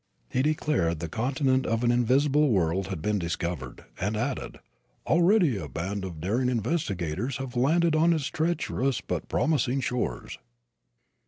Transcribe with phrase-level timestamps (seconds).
[0.31, 4.59] He declared the continent of an invisible world had been discovered, and added,
[5.05, 10.39] "already a band of daring investigators have landed on its treacherous but promising shores."